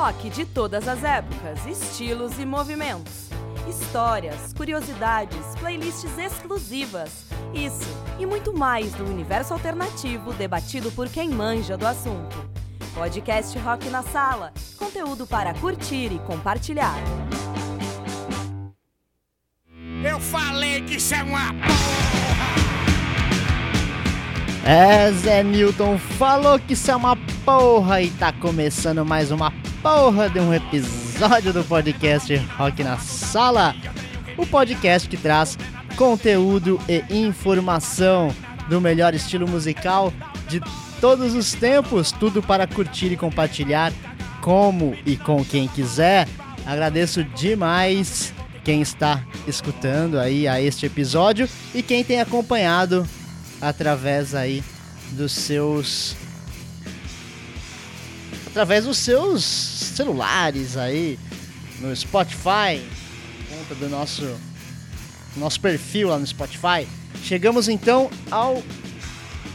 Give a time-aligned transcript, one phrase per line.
[0.00, 3.28] Rock de todas as épocas, estilos e movimentos.
[3.68, 7.26] Histórias, curiosidades, playlists exclusivas.
[7.52, 7.86] Isso
[8.18, 12.34] e muito mais do universo alternativo debatido por quem manja do assunto.
[12.94, 16.96] Podcast Rock na Sala conteúdo para curtir e compartilhar.
[20.02, 21.90] Eu falei que isso é uma porra!
[24.64, 29.50] É, Zé Newton falou que isso é uma porra e tá começando mais uma
[29.82, 33.74] porra de um episódio do podcast Rock na Sala.
[34.36, 35.58] O podcast que traz
[35.96, 38.34] conteúdo e informação
[38.68, 40.12] do melhor estilo musical
[40.48, 40.60] de
[41.00, 43.90] todos os tempos, tudo para curtir e compartilhar
[44.42, 46.28] como e com quem quiser.
[46.66, 53.08] Agradeço demais quem está escutando aí a este episódio e quem tem acompanhado
[53.62, 54.62] através aí
[55.12, 56.16] dos seus
[58.50, 61.18] através dos seus celulares aí
[61.80, 62.82] no Spotify,
[63.48, 64.24] conta do nosso
[65.36, 66.86] nosso perfil lá no Spotify.
[67.22, 68.60] Chegamos então ao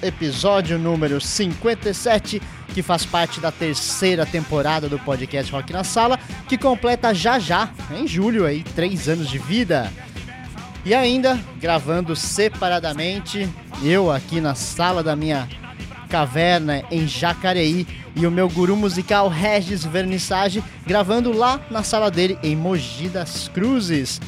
[0.02, 2.42] episódio número 57,
[2.74, 7.70] que faz parte da terceira temporada do podcast Rock na Sala, que completa já já,
[7.92, 9.92] em julho aí, três anos de vida.
[10.86, 13.50] E ainda gravando separadamente,
[13.84, 15.50] eu aqui na sala da minha
[16.06, 22.38] caverna em Jacareí e o meu guru musical Regis Vernissage gravando lá na sala dele
[22.42, 24.22] em Mogi das Cruzes.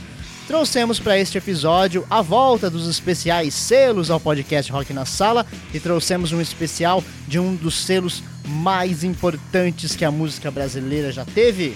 [0.47, 5.80] Trouxemos para este episódio a volta dos especiais selos ao podcast Rock na Sala e
[5.80, 11.75] trouxemos um especial de um dos selos mais importantes que a música brasileira já teve.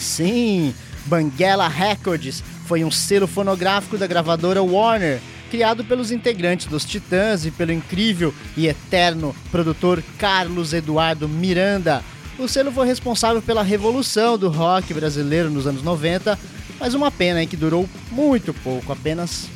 [0.00, 0.74] Sim,
[1.06, 5.20] Banguela Records foi um selo fonográfico da gravadora Warner,
[5.52, 12.02] criado pelos integrantes dos Titãs e pelo incrível e eterno produtor Carlos Eduardo Miranda.
[12.38, 16.38] O selo foi responsável pela revolução do rock brasileiro nos anos 90,
[16.80, 19.46] mas uma pena que durou muito pouco, apenas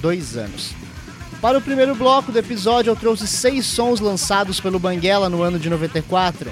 [0.00, 0.70] dois anos.
[1.42, 5.58] Para o primeiro bloco do episódio, eu trouxe seis sons lançados pelo Banguela no ano
[5.58, 6.50] de 94.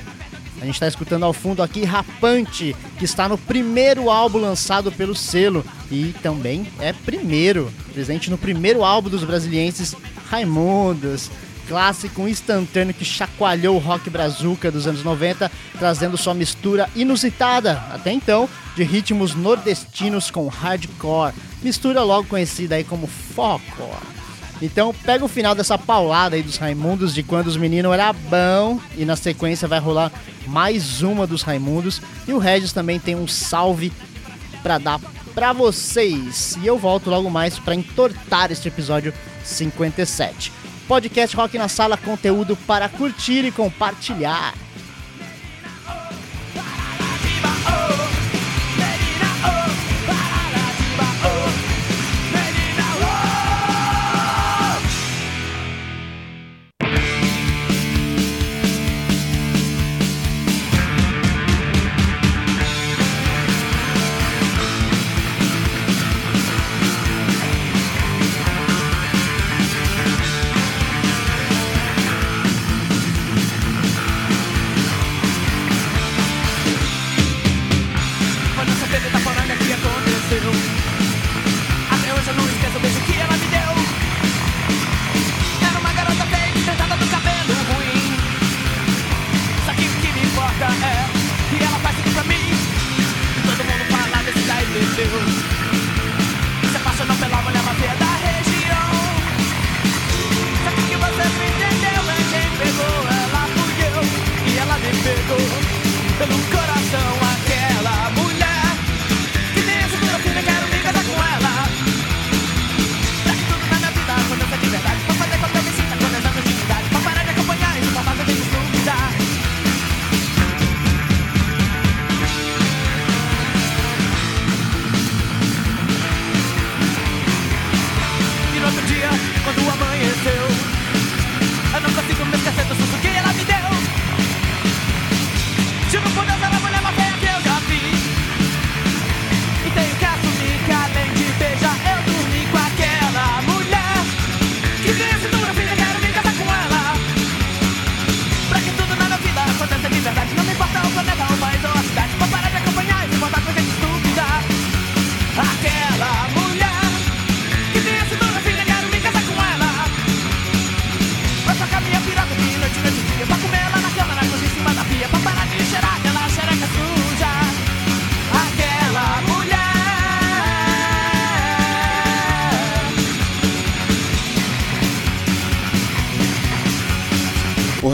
[0.63, 5.13] A gente está escutando ao fundo aqui Rapante, que está no primeiro álbum lançado pelo
[5.13, 9.93] selo e também é primeiro, presente no primeiro álbum dos brasilienses
[10.31, 11.33] Raimundos,
[11.67, 15.51] clássico instantâneo que chacoalhou o rock brazuca dos anos 90,
[15.81, 22.85] trazendo sua mistura inusitada, até então, de ritmos nordestinos com hardcore, mistura logo conhecida aí
[22.85, 24.12] como folkcore.
[24.63, 28.81] Então pega o final dessa paulada aí dos Raimundos de quando os meninos era bom
[28.97, 30.13] e na sequência vai rolar
[30.47, 33.93] mais uma dos Raimundos e o Regis também tem um salve
[34.63, 35.01] para dar
[35.35, 36.57] para vocês.
[36.63, 39.13] E eu volto logo mais para entortar este episódio
[39.43, 40.53] 57.
[40.87, 44.55] Podcast Rock na Sala, conteúdo para curtir e compartilhar.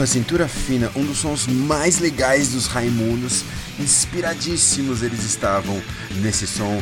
[0.09, 3.45] Cintura Fina, um dos sons mais legais dos Raimundos.
[3.79, 5.79] Inspiradíssimos eles estavam
[6.15, 6.81] nesse som.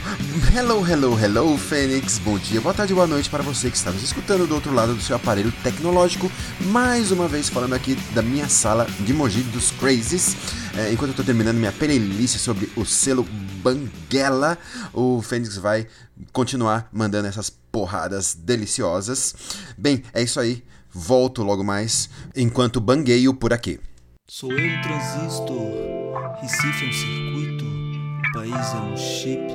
[0.55, 2.19] Hello, hello, hello, Fênix.
[2.19, 4.95] Bom dia, boa tarde, boa noite para você que está nos escutando do outro lado
[4.95, 6.31] do seu aparelho tecnológico.
[6.71, 10.37] Mais uma vez falando aqui da minha sala de Mogi dos Crazies.
[10.77, 13.27] É, enquanto eu estou terminando minha playlist sobre o selo
[13.61, 14.57] Banguela,
[14.93, 15.85] o Fênix vai
[16.31, 19.35] continuar mandando essas porradas deliciosas.
[19.77, 20.63] Bem, é isso aí.
[20.91, 23.79] Volto logo mais, enquanto bangueio por aqui.
[24.27, 29.47] Sou eu um transistor, Recife é um circuito, o país é um chip.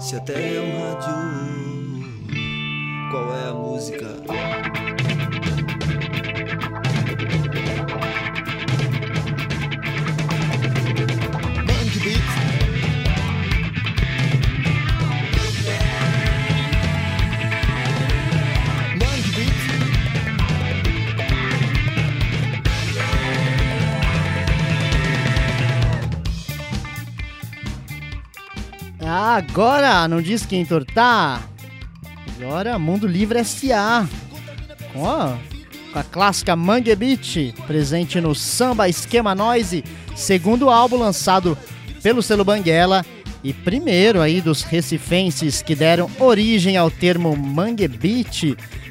[0.00, 1.14] Se a terra é um rádio,
[3.10, 4.06] qual é a música?
[29.18, 31.48] Agora, não diz quem entortar?
[32.36, 34.02] Agora, Mundo Livre S.A.
[34.02, 34.06] A,
[34.92, 35.38] com
[35.98, 36.96] a clássica Mangue
[37.66, 39.82] presente no Samba Esquema Noise,
[40.14, 41.58] segundo álbum lançado
[42.00, 43.04] pelo selo Banguela
[43.42, 47.88] e primeiro aí dos recifenses que deram origem ao termo Mangue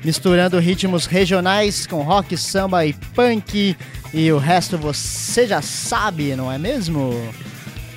[0.03, 3.77] misturando ritmos regionais com rock, samba e punk
[4.13, 7.13] e o resto você já sabe, não é mesmo?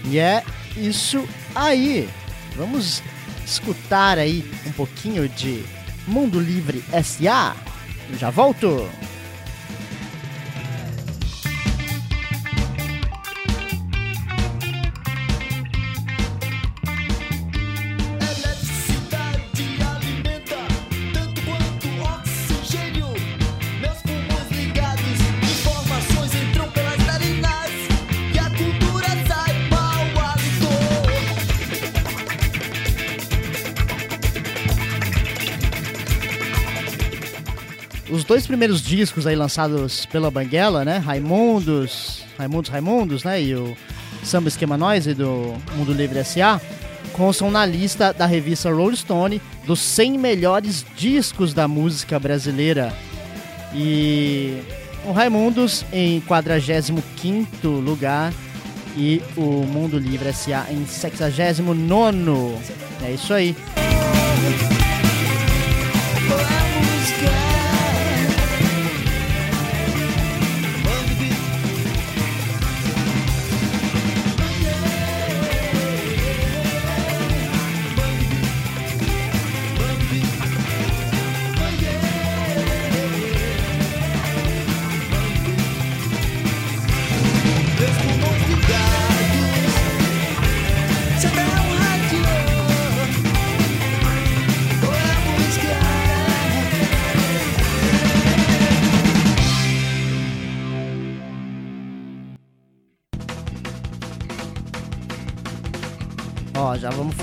[0.05, 0.45] E é
[0.77, 1.25] isso
[1.55, 2.09] aí.
[2.57, 3.03] Vamos
[3.45, 5.65] escutar aí um pouquinho de
[6.07, 7.57] Mundo Livre SA.
[8.11, 8.89] Eu já volto.
[38.51, 40.99] Primeiros discos aí lançados pela Banguela, né?
[40.99, 43.41] Raimundos, Raimundos, Raimundos, né?
[43.41, 43.77] E o
[44.25, 46.61] Samba Esquema Noise do Mundo Livre S.A.
[47.13, 52.93] constam na lista da revista Rolling Stone dos 100 melhores discos da música brasileira.
[53.73, 54.61] E
[55.05, 58.33] o Raimundos em 45º lugar
[58.97, 60.67] e o Mundo Livre S.A.
[60.73, 62.59] em 69º.
[63.05, 63.55] É isso aí.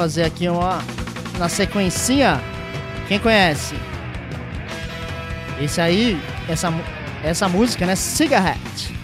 [0.07, 0.81] Fazer aqui uma
[1.37, 2.41] na sequencinha.
[3.09, 3.75] Quem conhece?
[5.59, 6.73] Esse aí, essa,
[7.21, 7.93] essa música, né?
[7.93, 8.95] Cigarette.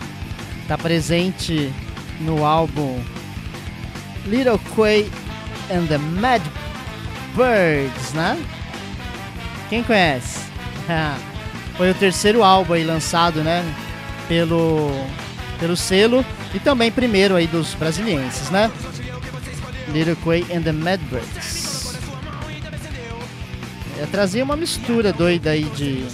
[0.65, 1.73] Tá presente
[2.21, 2.97] no álbum
[4.25, 5.11] Little Quay
[5.69, 6.41] and the Mad
[7.35, 8.41] Birds, né?
[9.67, 10.39] Quem conhece?
[11.75, 13.61] Foi o terceiro álbum aí lançado, né?
[14.29, 14.89] Pelo,
[15.59, 18.71] pelo selo e também primeiro aí dos brasilienses, né?
[19.91, 21.97] Little Quay and the Madbirds.
[23.97, 26.05] Eu trazia uma mistura doida aí de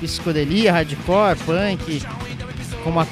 [0.00, 2.02] psicodelia, hardcore, punk,
[2.82, 3.06] com uma,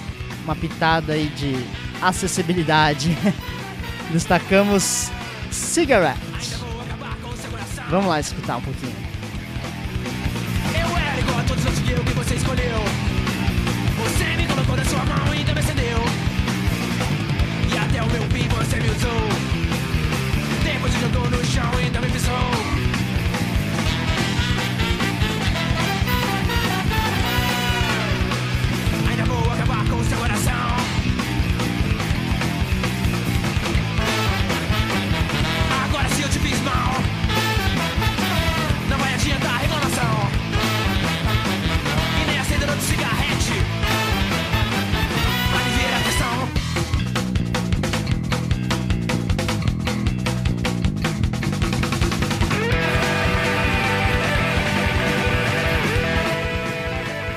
[0.44, 1.54] uma pitada aí de
[2.00, 3.16] acessibilidade.
[4.10, 5.10] Destacamos
[5.50, 6.56] Cigarette.
[7.88, 8.94] Vamos lá escutar um pouquinho.
[10.75, 12.78] Eu era igual a todos os que eu que você escolheu.
[14.02, 15.98] Você me colocou na sua mão e também acendeu.
[17.72, 19.65] E até o meu fim você me usou.
[21.00, 22.65] Jogou no chão e também pisou.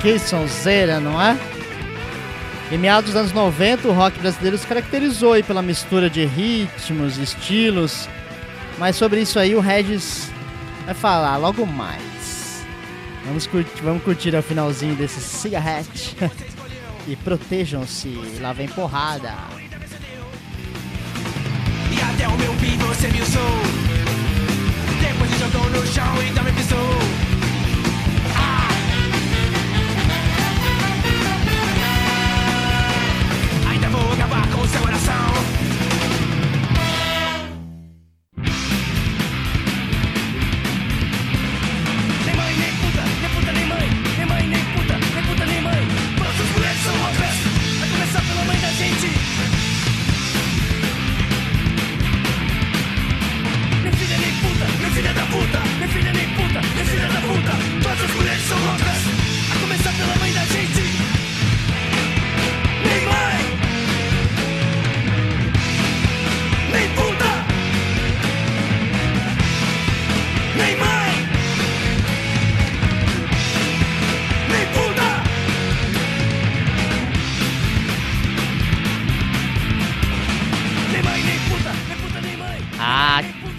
[0.09, 1.37] Que sonzeira, não é?
[2.71, 7.19] Em meados dos anos 90, o rock brasileiro se caracterizou aí pela mistura de ritmos,
[7.19, 8.09] estilos.
[8.79, 10.31] Mas sobre isso aí o Regis
[10.83, 12.65] vai falar logo mais.
[13.23, 16.17] Vamos curtir, vamos curtir o finalzinho desse cigarrete.
[17.07, 19.31] e protejam-se, lá vem porrada.
[21.91, 23.88] E até o meu fim você me usou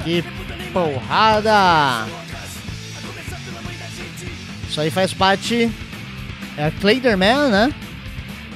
[0.05, 0.25] que
[0.73, 2.07] porrada!
[4.69, 5.71] Isso aí faz parte.
[6.57, 7.75] É a Clayderman, né?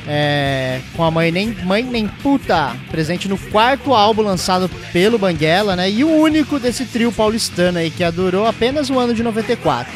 [0.06, 5.74] É, com a mãe nem, mãe nem puta, presente no quarto álbum lançado pelo Banguela,
[5.74, 5.90] né?
[5.90, 9.92] E o único desse trio paulistano aí que durou apenas o ano de 94.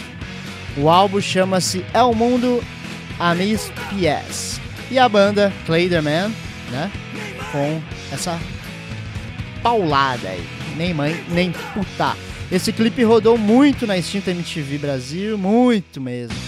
[0.78, 2.64] O álbum chama-se É o Mundo
[3.18, 4.60] a Miss PS.
[4.90, 6.32] E a banda Clayderman,
[6.70, 6.90] né?
[7.52, 8.38] Com essa
[9.62, 10.57] paulada aí.
[10.78, 12.16] Nem mãe, nem puta.
[12.52, 16.38] Esse clipe rodou muito na extinta MTV Brasil, muito mesmo.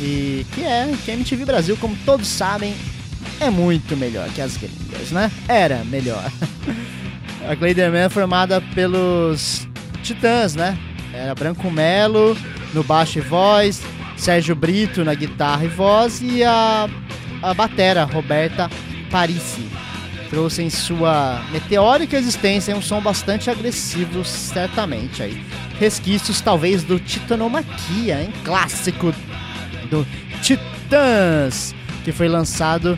[0.00, 2.74] E que é, que a MTV Brasil, como todos sabem,
[3.38, 5.30] é muito melhor que as gringas, né?
[5.46, 6.30] Era melhor.
[7.48, 9.68] A Clayderman é formada pelos
[10.02, 10.76] Titãs, né?
[11.14, 12.36] Era Branco Melo
[12.74, 13.82] no baixo e voz,
[14.16, 16.88] Sérgio Brito na guitarra e voz e a,
[17.40, 18.68] a batera Roberta
[19.10, 19.70] Parisi
[20.30, 25.44] trouxe em sua meteórica existência um som bastante agressivo, certamente aí.
[25.78, 28.32] Resquícios talvez do Titanomaquia, hein?
[28.44, 29.12] Clássico
[29.90, 30.06] do
[30.40, 32.96] Titãs, que foi lançado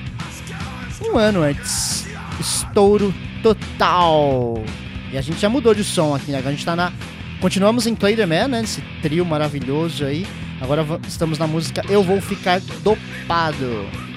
[1.03, 2.07] um ano antes.
[2.39, 4.63] Estouro total.
[5.11, 6.39] E a gente já mudou de som aqui, né?
[6.39, 6.93] Agora a gente tá na.
[7.41, 8.63] Continuamos em Clayderman, né?
[8.63, 10.27] Esse trio maravilhoso aí.
[10.61, 14.12] Agora estamos na música Eu Vou Ficar Dopado.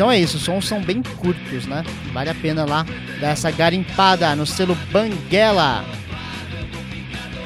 [0.00, 1.84] Então é isso, os sons são bem curtos, né?
[2.14, 2.86] Vale a pena lá
[3.20, 5.84] dar essa garimpada no selo Banguela.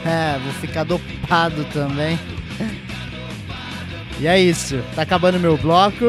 [0.06, 2.16] É, vou ficar dopado também.
[4.20, 6.04] E é isso, tá acabando meu bloco.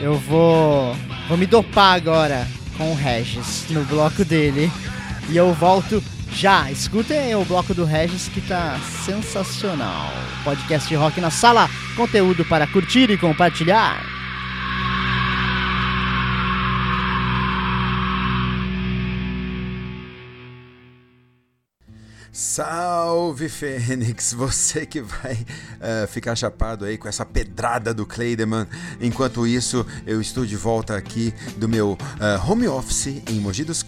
[0.00, 0.96] Eu vou
[1.28, 4.72] vou me dopar agora com o Regis no bloco dele.
[5.28, 6.02] E eu volto
[6.32, 6.72] já.
[6.72, 10.10] Escutem o bloco do Regis que tá sensacional.
[10.42, 14.15] Podcast rock na sala, conteúdo para curtir e compartilhar.
[22.38, 25.38] Salve Fênix, você que vai
[25.80, 28.66] eh, ficar chapado aí com essa pedrada do Clayderman.
[29.00, 33.82] Enquanto isso, eu estou de volta aqui do meu eh, home office em Mogi dos.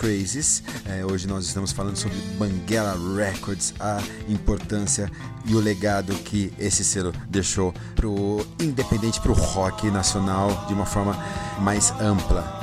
[0.87, 5.13] Eh, hoje nós estamos falando sobre Banguela Records, a importância
[5.45, 11.15] e o legado que esse selo deixou pro independente, pro rock nacional de uma forma
[11.61, 12.58] mais ampla.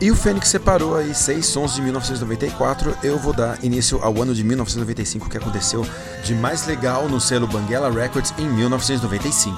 [0.00, 2.96] E o Fênix separou aí seis sons de 1994.
[3.02, 5.84] Eu vou dar início ao ano de 1995, que aconteceu
[6.24, 9.56] de mais legal no selo Banguela Records em 1995.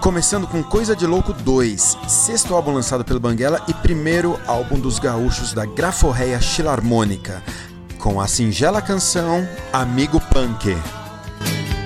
[0.00, 4.98] Começando com Coisa de Louco 2, sexto álbum lançado pelo Banguela e primeiro álbum dos
[4.98, 7.40] gaúchos da Graforreia Filarmônica,
[7.98, 10.76] com a singela canção Amigo Punk.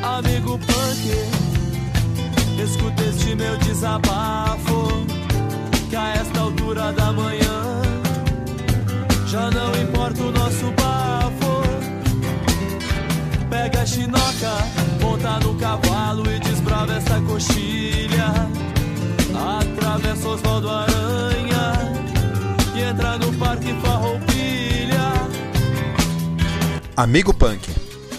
[0.03, 1.11] Amigo punk,
[2.63, 4.89] escuta este meu desabafo.
[5.89, 7.40] Que a esta altura da manhã
[9.31, 11.63] já não importa o nosso bafo.
[13.49, 14.53] Pega a chinoca,
[15.01, 18.27] monta no cavalo e desbrava essa coxilha.
[19.61, 21.95] Atravessa Osvaldo Aranha
[22.75, 25.13] e entra no Parque Farroupilha.
[26.97, 27.71] Amigo Punk,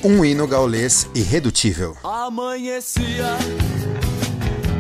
[0.06, 1.98] um hino gaulês irredutível.
[2.06, 3.38] Amanhecia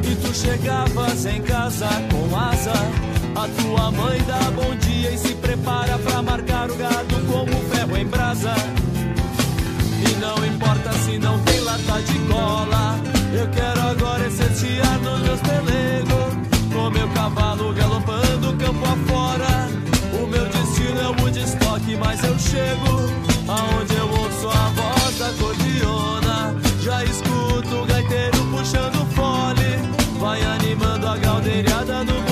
[0.10, 3.21] e tu chegavas em casa com asa.
[3.42, 7.98] A tua mãe dá bom dia e se prepara pra marcar o gado como ferro
[7.98, 8.54] em brasa.
[10.08, 13.00] E não importa se não tem lata de cola,
[13.34, 16.36] eu quero agora exercitar nos meus pelegos.
[16.72, 19.70] Com meu cavalo galopando campo afora,
[20.22, 23.10] o meu destino é o Woodstock, mas eu chego
[23.48, 26.56] aonde eu ouço a voz da cordiona.
[26.80, 32.31] Já escuto o gaiteiro puxando fole, vai animando a galdeirada do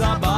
[0.00, 0.29] desabafo.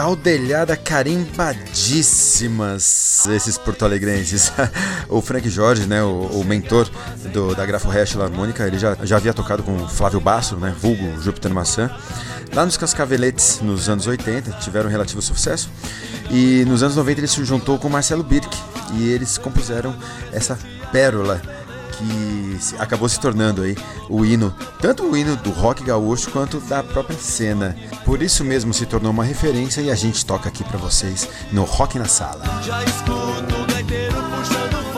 [0.00, 4.50] Gaudelhada carimbadíssimas esses porto-alegrenses.
[5.10, 6.88] o Frank Jorge, né, o, o mentor
[7.34, 11.20] do, da Grafo Hash Harmônica, ele já, já havia tocado com Flávio Basso, né, vulgo
[11.20, 11.94] Júpiter Maçã.
[12.54, 15.68] Lá nos Cascaveletes, nos anos 80, tiveram um relativo sucesso.
[16.30, 18.56] E nos anos 90 ele se juntou com Marcelo Birk
[18.94, 19.94] e eles compuseram
[20.32, 20.58] essa
[20.90, 21.42] pérola
[22.00, 23.76] que acabou se tornando aí
[24.08, 27.76] o hino, tanto o hino do rock gaúcho quanto da própria cena.
[28.04, 31.64] Por isso mesmo se tornou uma referência e a gente toca aqui pra vocês no
[31.64, 32.44] Rock na Sala.
[32.62, 34.89] Já escuto o gaiteiro puxando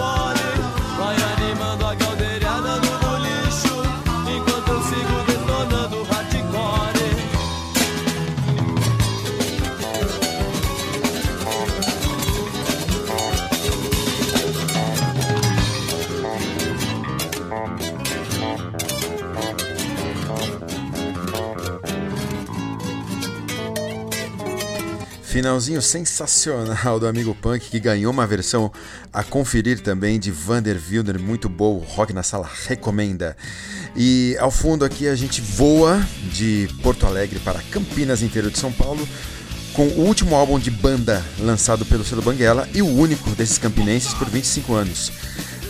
[25.33, 28.71] Finalzinho sensacional do Amigo Punk que ganhou uma versão
[29.11, 33.35] a conferir também de Vander Wilder, muito boa, Rock na Sala recomenda.
[33.97, 38.71] E ao fundo aqui a gente voa de Porto Alegre para Campinas, interior de São
[38.71, 39.09] Paulo,
[39.73, 44.13] com o último álbum de banda lançado pelo selo Banguela e o único desses campinenses
[44.13, 45.11] por 25 anos.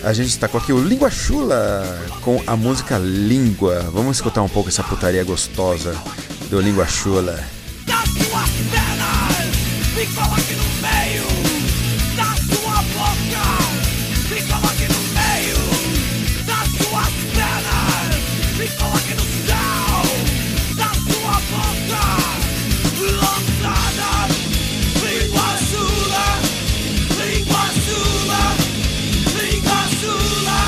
[0.02, 1.84] A gente está com aqui o Língua Chula
[2.20, 3.88] com a música Língua.
[3.92, 5.96] Vamos escutar um pouco essa putaria gostosa
[6.50, 7.38] do Língua Chula.
[10.02, 11.22] Me coloque no meio
[12.16, 13.46] da sua boca.
[14.28, 15.62] Me coloque no meio
[16.44, 18.10] das suas pernas
[18.58, 20.02] Me coloque no céu
[20.74, 22.04] da sua boca.
[23.14, 24.12] Lançada
[25.04, 26.28] Língua sula
[27.22, 28.44] Língua sula
[29.40, 30.60] Língua sula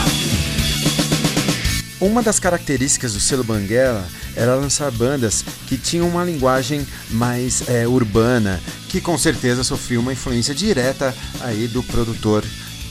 [2.01, 7.89] Uma das características do selo Banguela era lançar bandas que tinham uma linguagem mais é,
[7.89, 8.61] urbana,
[8.95, 12.45] que com certeza sofreu uma influência direta aí do produtor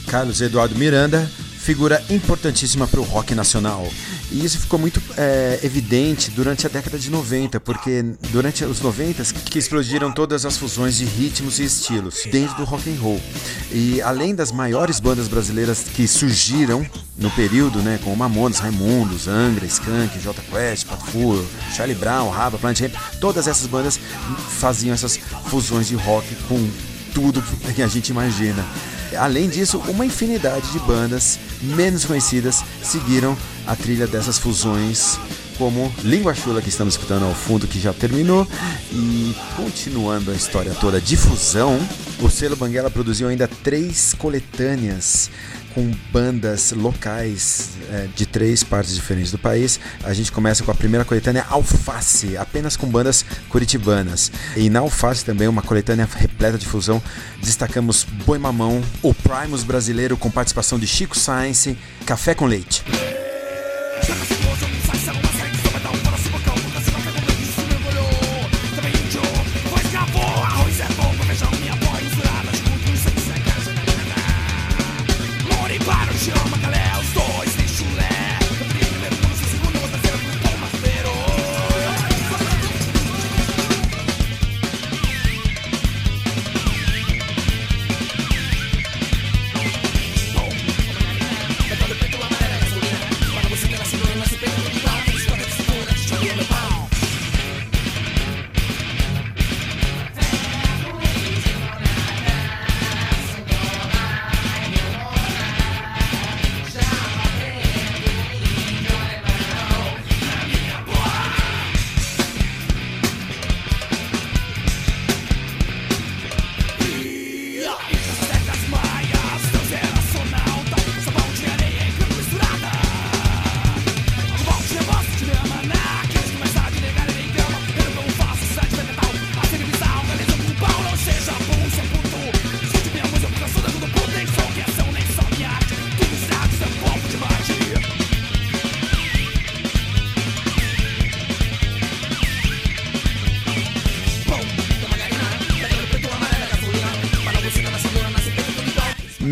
[0.06, 1.26] Carlos Eduardo Miranda,
[1.58, 3.90] figura importantíssima para o rock nacional.
[4.34, 9.22] E isso ficou muito é, evidente durante a década de 90, porque durante os 90
[9.48, 13.20] que explodiram todas as fusões de ritmos e estilos dentro do rock and roll.
[13.70, 16.84] E além das maiores bandas brasileiras que surgiram
[17.16, 22.58] no período, né, com Mamonas, Raimundos, Angra, Skank, J Quest, Pato Fu, Charlie Brown, Raba,
[22.58, 24.00] Planet Hemp, todas essas bandas
[24.58, 25.16] faziam essas
[25.46, 26.58] fusões de rock com
[27.14, 27.40] tudo
[27.72, 28.66] que a gente imagina.
[29.16, 35.18] Além disso, uma infinidade de bandas menos conhecidas seguiram a trilha dessas fusões,
[35.56, 38.46] como Língua Chula, que estamos escutando ao fundo, que já terminou,
[38.92, 41.78] e continuando a história toda de fusão,
[42.20, 45.30] o selo Banguela produziu ainda três coletâneas
[45.74, 49.80] com bandas locais é, de três partes diferentes do país.
[50.04, 54.30] A gente começa com a primeira coletânea Alface, apenas com bandas curitibanas.
[54.56, 57.02] E na Alface também uma coletânea repleta de fusão.
[57.42, 62.84] Destacamos Boi Mamão, o Primus brasileiro com participação de Chico Science, Café com Leite.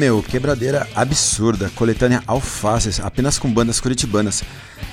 [0.02, 1.70] Meu, quebradeira absurda.
[1.76, 4.42] Coletânea Alfaces, apenas com bandas curitibanas.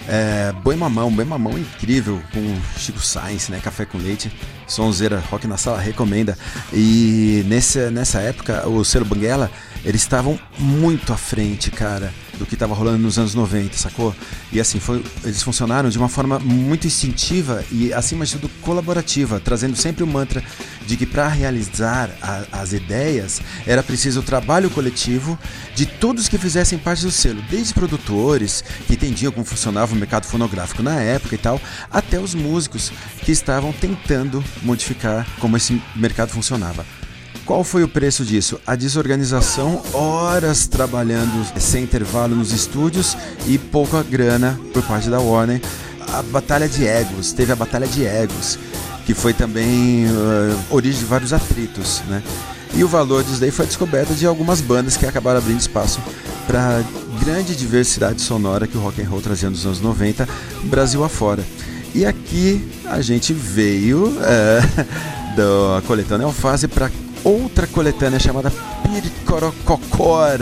[0.07, 3.59] É, Boi Mamão, Boi Mamão incrível, com Chico Sainz, né?
[3.59, 4.31] Café com leite.
[4.67, 6.37] Sonzeira, Rock na Sala recomenda.
[6.71, 9.49] E nessa, nessa época, o selo Banguela,
[9.83, 14.15] eles estavam muito à frente, cara, do que estava rolando nos anos 90, sacou?
[14.51, 19.39] E assim, foi, eles funcionaram de uma forma muito instintiva e, acima de tudo, colaborativa,
[19.39, 20.41] trazendo sempre o mantra
[20.87, 25.37] de que para realizar a- as ideias era preciso o trabalho coletivo
[25.75, 30.25] de todos que fizessem parte do selo, desde produtores que entendiam como funcionava o mercado
[30.25, 32.91] fonográfico na época e tal, até os músicos
[33.23, 36.85] que estavam tentando modificar como esse mercado funcionava.
[37.49, 38.61] Qual foi o preço disso?
[38.63, 45.59] A desorganização, horas trabalhando sem intervalo nos estúdios e pouca grana por parte da Warner.
[46.13, 48.59] A batalha de egos, teve a batalha de egos,
[49.03, 52.21] que foi também uh, origem de vários atritos, né?
[52.75, 55.99] E o valor disso daí foi a descoberta de algumas bandas que acabaram abrindo espaço
[56.45, 56.83] para
[57.19, 60.29] grande diversidade sonora que o rock and roll trazia nos anos 90,
[60.65, 61.43] Brasil afora.
[61.95, 64.61] E aqui a gente veio é,
[65.35, 66.91] da coletânea Alface para
[67.23, 68.51] outra coletânea chamada
[68.83, 70.39] Piricorococor.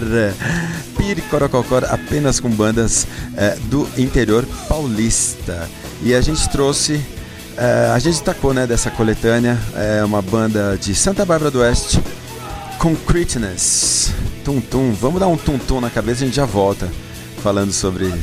[0.97, 5.69] Piricorococor, apenas com bandas é, do interior paulista.
[6.01, 7.01] E a gente trouxe,
[7.57, 12.01] é, a gente destacou né, dessa coletânea, é uma banda de Santa Bárbara do Oeste,
[12.79, 14.13] Concreteness.
[14.43, 16.87] Tum tum, vamos dar um tum tum na cabeça e a gente já volta
[17.41, 18.13] falando sobre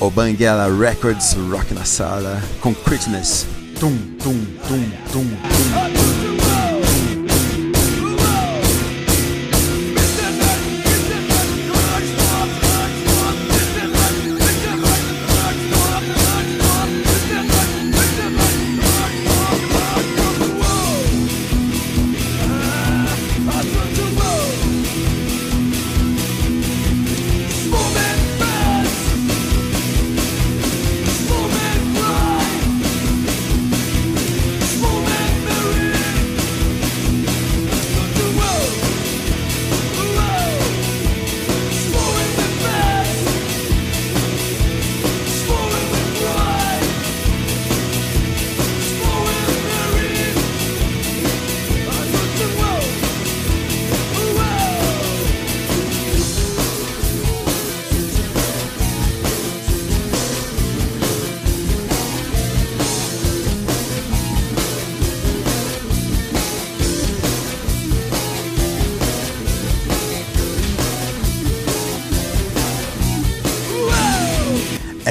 [0.00, 3.46] o Banguela Records Rock na Sala, Concreteness.
[3.78, 5.24] Tum tum tum tum
[5.92, 5.97] tum.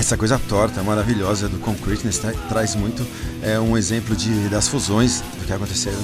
[0.08, 3.06] Essa coisa torta, maravilhosa do Concreteness tra traz muito
[3.44, 6.00] é, um exemplo de, das fusões que aconteceram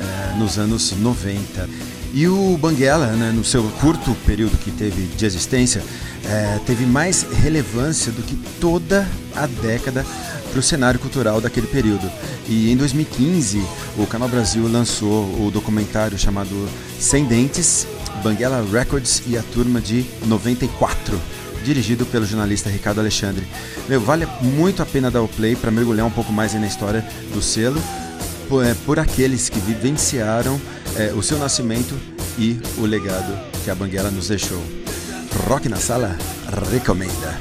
[0.00, 1.70] é, nos anos 90.
[2.12, 5.84] E o Banguela, né, no seu curto período que teve de existência,
[6.24, 10.04] é, teve mais relevância do que toda a década
[10.50, 12.10] para o cenário cultural daquele período.
[12.48, 13.64] E em 2015,
[13.96, 17.86] o Canal Brasil lançou o documentário chamado Sem Dentes,
[18.20, 21.33] Banguela Records e a Turma de 94
[21.64, 23.44] dirigido pelo jornalista Ricardo Alexandre.
[23.88, 27.04] Meu, vale muito a pena dar o play para mergulhar um pouco mais na história
[27.32, 27.82] do selo,
[28.48, 30.60] por, é, por aqueles que vivenciaram
[30.96, 31.98] é, o seu nascimento
[32.38, 34.62] e o legado que a Banguela nos deixou.
[35.48, 36.16] Rock na Sala
[36.70, 37.38] recomenda.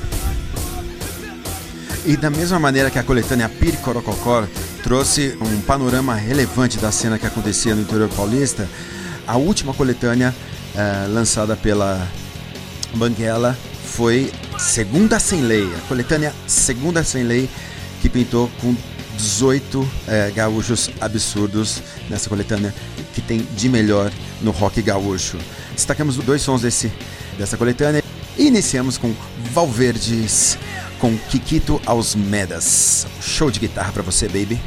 [2.05, 4.47] E da mesma maneira que a coletânea Piricorococor
[4.81, 8.67] trouxe um panorama relevante da cena que acontecia no interior paulista,
[9.25, 10.35] a última coletânea
[10.75, 12.05] eh, lançada pela
[12.95, 13.57] Banguela
[13.95, 17.47] foi Segunda Sem Lei, a coletânea Segunda Sem Lei,
[18.01, 18.75] que pintou com
[19.17, 22.73] 18 eh, gaúchos absurdos nessa coletânea
[23.13, 25.37] que tem de melhor no rock gaúcho.
[25.73, 26.91] Destacamos dois sons desse,
[27.37, 28.03] dessa coletânea
[28.35, 29.13] e iniciamos com
[29.51, 30.57] Valverdes
[30.97, 33.05] com Kikito aos Medas.
[33.21, 34.59] Show de guitarra pra você, baby.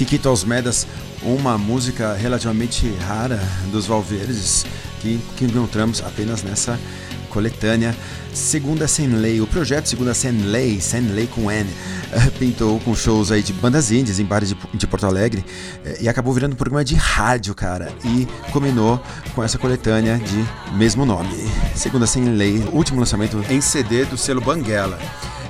[0.00, 0.86] Kikito aos Medas,
[1.22, 3.38] uma música relativamente rara
[3.70, 4.64] dos Valverdes
[4.98, 6.80] que, que encontramos apenas nessa
[7.28, 7.94] coletânea
[8.32, 9.42] Segunda Sem Lei.
[9.42, 11.68] O projeto Segunda Sem Lei, Sem Lei com N,
[12.12, 15.44] eh, pintou com shows aí de bandas indies em bares de, de Porto Alegre
[15.84, 18.98] eh, e acabou virando um programa de rádio, cara, e combinou
[19.34, 21.46] com essa coletânea de mesmo nome.
[21.74, 24.98] Segunda Sem Lei, último lançamento em CD do selo Banguela.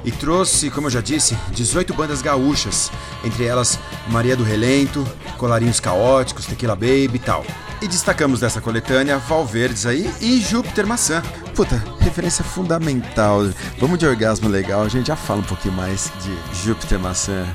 [0.04, 2.90] E trouxe, como eu já disse, 18 bandas gaúchas,
[3.24, 7.44] entre elas Maria do Relento, Colarinhos Caóticos, Tequila Baby e tal.
[7.82, 11.22] E destacamos dessa coletânea Valverdes aí e Júpiter Maçã.
[11.54, 13.40] Puta, referência fundamental.
[13.78, 17.46] Vamos de orgasmo legal, a gente já fala um pouquinho mais de Júpiter Maçã.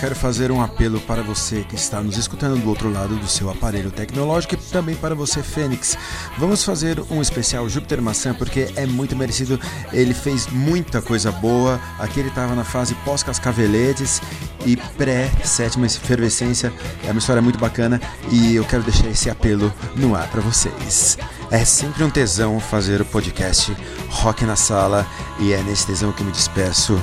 [0.00, 3.50] Quero fazer um apelo para você que está nos escutando do outro lado do seu
[3.50, 5.94] aparelho tecnológico e também para você, Fênix.
[6.38, 9.60] Vamos fazer um especial Júpiter Maçã porque é muito merecido.
[9.92, 11.78] Ele fez muita coisa boa.
[11.98, 14.22] Aqui ele estava na fase pós-cascaveletes
[14.64, 16.72] e pré-sétima efervescência.
[17.04, 21.18] É uma história muito bacana e eu quero deixar esse apelo no ar para vocês.
[21.50, 23.76] É sempre um tesão fazer o podcast
[24.08, 25.06] Rock na Sala
[25.38, 26.98] e é nesse tesão que me despeço.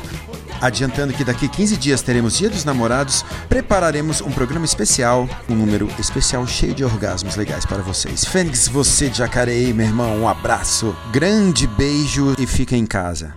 [0.59, 5.87] Adiantando que daqui 15 dias teremos Dia dos Namorados, prepararemos um programa especial, um número
[5.99, 8.25] especial cheio de orgasmos legais para vocês.
[8.25, 13.35] Fênix, você de Jacareí, meu irmão, um abraço, grande beijo e fica em casa.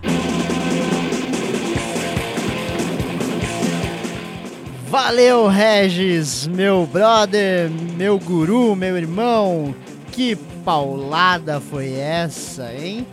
[4.91, 9.73] Valeu, Regis, meu brother, meu guru, meu irmão.
[10.11, 13.07] Que paulada foi essa, hein?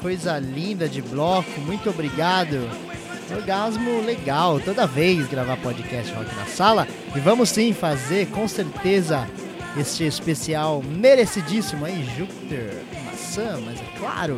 [0.00, 2.89] Coisa linda de bloco, muito obrigado.
[3.30, 6.88] Orgasmo legal, toda vez gravar podcast Rock na Sala.
[7.14, 9.28] E vamos sim fazer, com certeza,
[9.76, 14.36] este especial merecidíssimo aí, Júpiter, maçã, mas é claro.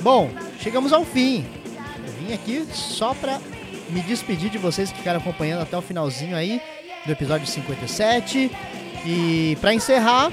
[0.00, 1.44] Bom, chegamos ao fim.
[2.06, 3.40] Eu vim aqui só pra
[3.90, 6.60] me despedir de vocês que ficaram acompanhando até o finalzinho aí
[7.04, 8.50] do episódio 57.
[9.04, 10.32] E pra encerrar,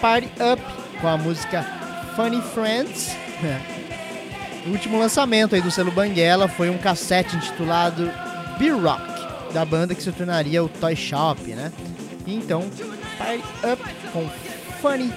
[0.00, 0.62] Party Up
[1.00, 1.62] com a música
[2.14, 3.16] Funny Friends.
[4.66, 8.10] o último lançamento aí do selo Banguela foi um cassete intitulado
[8.58, 11.72] B-Rock, da banda que se tornaria o Toy Shop, né?
[12.26, 12.64] Então,
[13.18, 13.42] Party
[13.72, 14.28] Up com
[14.80, 15.12] Funny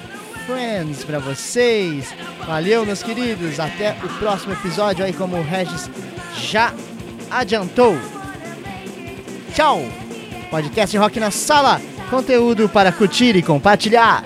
[0.45, 2.13] Friends pra vocês.
[2.45, 3.59] Valeu, meus queridos.
[3.59, 5.89] Até o próximo episódio aí, como o Regis
[6.37, 6.73] já
[7.29, 7.97] adiantou.
[9.53, 9.81] Tchau!
[10.49, 11.81] Podcast Rock na Sala.
[12.09, 14.23] Conteúdo para curtir e compartilhar.